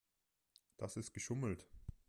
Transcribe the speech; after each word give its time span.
Das 0.77 0.97
ist 0.97 1.13
geschummelt. 1.13 1.69